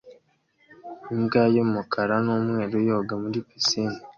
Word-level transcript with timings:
Imbwa 1.13 1.41
y'umukara 1.55 2.15
n'umweru 2.25 2.75
yoga 2.89 3.13
muri 3.23 3.39
pisine 3.47 3.97